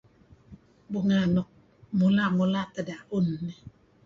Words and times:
Bunga' 0.91 1.21
nuk 1.35 1.49
mula'-mula 1.97 2.61
teh 2.73 2.85
daun 2.87 3.25
neh. 3.45 3.59